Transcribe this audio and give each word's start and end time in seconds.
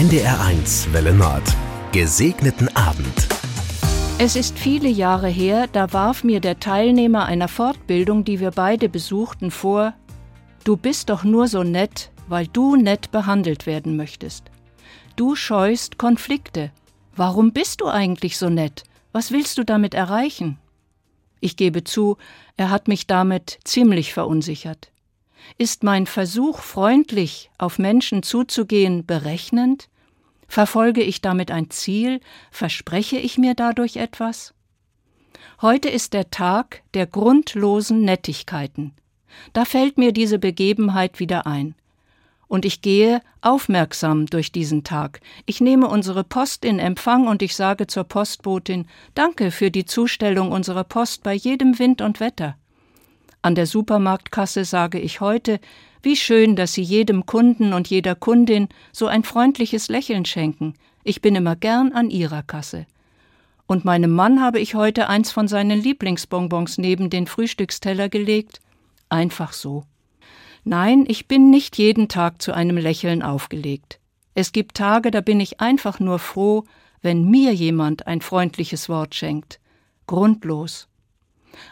NDR1 0.00 0.94
Welle 0.94 1.12
Nord. 1.12 1.42
Gesegneten 1.92 2.74
Abend. 2.74 3.28
Es 4.18 4.34
ist 4.34 4.58
viele 4.58 4.88
Jahre 4.88 5.28
her, 5.28 5.66
da 5.70 5.92
warf 5.92 6.24
mir 6.24 6.40
der 6.40 6.58
Teilnehmer 6.58 7.26
einer 7.26 7.48
Fortbildung, 7.48 8.24
die 8.24 8.40
wir 8.40 8.50
beide 8.50 8.88
besuchten, 8.88 9.50
vor, 9.50 9.92
du 10.64 10.78
bist 10.78 11.10
doch 11.10 11.22
nur 11.22 11.48
so 11.48 11.64
nett, 11.64 12.12
weil 12.28 12.46
du 12.46 12.76
nett 12.76 13.10
behandelt 13.10 13.66
werden 13.66 13.96
möchtest. 13.96 14.44
Du 15.16 15.36
scheust 15.36 15.98
Konflikte. 15.98 16.72
Warum 17.14 17.52
bist 17.52 17.82
du 17.82 17.86
eigentlich 17.88 18.38
so 18.38 18.48
nett? 18.48 18.84
Was 19.12 19.32
willst 19.32 19.58
du 19.58 19.64
damit 19.64 19.92
erreichen? 19.92 20.56
Ich 21.40 21.58
gebe 21.58 21.84
zu, 21.84 22.16
er 22.56 22.70
hat 22.70 22.88
mich 22.88 23.06
damit 23.06 23.58
ziemlich 23.64 24.14
verunsichert. 24.14 24.90
Ist 25.58 25.82
mein 25.82 26.06
Versuch, 26.06 26.60
freundlich 26.60 27.50
auf 27.58 27.78
Menschen 27.78 28.22
zuzugehen, 28.22 29.04
berechnend? 29.04 29.89
Verfolge 30.50 31.00
ich 31.00 31.20
damit 31.20 31.52
ein 31.52 31.70
Ziel? 31.70 32.18
Verspreche 32.50 33.16
ich 33.18 33.38
mir 33.38 33.54
dadurch 33.54 33.98
etwas? 33.98 34.52
Heute 35.62 35.88
ist 35.88 36.12
der 36.12 36.32
Tag 36.32 36.82
der 36.92 37.06
grundlosen 37.06 38.02
Nettigkeiten. 38.02 38.92
Da 39.52 39.64
fällt 39.64 39.96
mir 39.96 40.10
diese 40.10 40.40
Begebenheit 40.40 41.20
wieder 41.20 41.46
ein. 41.46 41.76
Und 42.48 42.64
ich 42.64 42.82
gehe 42.82 43.20
aufmerksam 43.42 44.26
durch 44.26 44.50
diesen 44.50 44.82
Tag. 44.82 45.20
Ich 45.46 45.60
nehme 45.60 45.86
unsere 45.86 46.24
Post 46.24 46.64
in 46.64 46.80
Empfang 46.80 47.28
und 47.28 47.42
ich 47.42 47.54
sage 47.54 47.86
zur 47.86 48.02
Postbotin 48.02 48.88
Danke 49.14 49.52
für 49.52 49.70
die 49.70 49.84
Zustellung 49.84 50.50
unserer 50.50 50.82
Post 50.82 51.22
bei 51.22 51.32
jedem 51.32 51.78
Wind 51.78 52.02
und 52.02 52.18
Wetter. 52.18 52.56
An 53.42 53.54
der 53.54 53.66
Supermarktkasse 53.66 54.64
sage 54.64 54.98
ich 54.98 55.20
heute, 55.20 55.60
wie 56.02 56.16
schön, 56.16 56.56
dass 56.56 56.74
Sie 56.74 56.82
jedem 56.82 57.26
Kunden 57.26 57.72
und 57.72 57.88
jeder 57.88 58.14
Kundin 58.14 58.68
so 58.92 59.06
ein 59.06 59.22
freundliches 59.22 59.88
Lächeln 59.88 60.24
schenken. 60.24 60.74
Ich 61.04 61.22
bin 61.22 61.34
immer 61.34 61.56
gern 61.56 61.92
an 61.92 62.10
Ihrer 62.10 62.42
Kasse. 62.42 62.86
Und 63.66 63.84
meinem 63.84 64.10
Mann 64.10 64.42
habe 64.42 64.60
ich 64.60 64.74
heute 64.74 65.08
eins 65.08 65.30
von 65.30 65.48
seinen 65.48 65.80
Lieblingsbonbons 65.80 66.78
neben 66.78 67.08
den 67.08 67.26
Frühstücksteller 67.26 68.08
gelegt. 68.08 68.60
Einfach 69.08 69.52
so. 69.52 69.84
Nein, 70.64 71.04
ich 71.08 71.26
bin 71.26 71.50
nicht 71.50 71.78
jeden 71.78 72.08
Tag 72.08 72.42
zu 72.42 72.52
einem 72.52 72.76
Lächeln 72.76 73.22
aufgelegt. 73.22 74.00
Es 74.34 74.52
gibt 74.52 74.76
Tage, 74.76 75.10
da 75.10 75.20
bin 75.20 75.40
ich 75.40 75.60
einfach 75.60 76.00
nur 76.00 76.18
froh, 76.18 76.64
wenn 77.00 77.30
mir 77.30 77.54
jemand 77.54 78.06
ein 78.06 78.20
freundliches 78.20 78.88
Wort 78.88 79.14
schenkt. 79.14 79.60
Grundlos. 80.06 80.88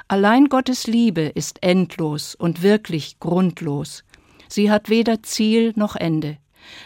Allein 0.08 0.46
Gottes 0.46 0.86
Liebe 0.86 1.22
ist 1.22 1.62
endlos 1.62 2.34
und 2.34 2.62
wirklich 2.62 3.20
grundlos. 3.20 4.04
Sie 4.48 4.70
hat 4.70 4.88
weder 4.88 5.22
Ziel 5.22 5.72
noch 5.76 5.96
Ende. 5.96 6.38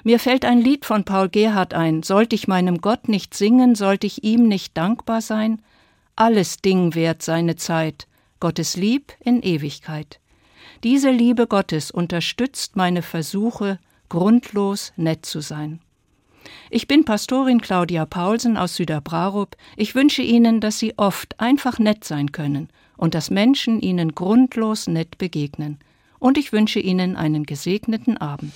Mir 0.05 0.19
fällt 0.19 0.45
ein 0.45 0.61
Lied 0.61 0.85
von 0.85 1.05
Paul 1.05 1.29
Gerhard 1.29 1.75
ein. 1.75 2.03
Sollte 2.03 2.35
ich 2.35 2.49
meinem 2.49 2.79
Gott 2.79 3.09
nicht 3.09 3.35
singen, 3.35 3.75
sollte 3.75 4.07
ich 4.07 4.25
ihm 4.25 4.49
nicht 4.49 4.77
dankbar 4.77 5.21
sein? 5.21 5.63
Alles 6.17 6.59
Ding 6.59 6.95
wert 6.95 7.23
seine 7.23 7.57
Zeit, 7.57 8.07
Gottes 8.41 8.77
Lieb 8.77 9.13
in 9.21 9.43
Ewigkeit. 9.43 10.21
Diese 10.85 11.11
Liebe 11.11 11.47
Gottes 11.47 11.91
unterstützt 11.91 12.77
meine 12.77 13.03
Versuche, 13.03 13.79
grundlos 14.09 14.93
nett 14.97 15.25
zu 15.25 15.41
sein. 15.41 15.81
Ich 16.71 16.89
bin 16.89 17.05
Pastorin 17.05 17.61
Claudia 17.61 18.05
Paulsen 18.05 18.57
aus 18.57 18.75
Süderbrarup. 18.75 19.57
Ich 19.77 19.95
wünsche 19.95 20.23
Ihnen, 20.23 20.61
dass 20.61 20.79
Sie 20.79 20.99
oft 20.99 21.39
einfach 21.39 21.79
nett 21.79 22.03
sein 22.03 22.33
können 22.33 22.69
und 23.03 23.17
dass 23.17 23.31
Menschen 23.31 23.81
Ihnen 23.81 24.15
grundlos 24.15 24.87
nett 24.87 25.19
begegnen. 25.19 25.81
Und 26.21 26.39
ich 26.39 26.53
wünsche 26.53 26.79
Ihnen 26.79 27.17
einen 27.17 27.43
gesegneten 27.43 28.17
Abend. 28.17 28.53